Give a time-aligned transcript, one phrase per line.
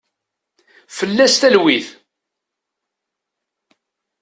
[0.97, 1.87] Fell-as talwit.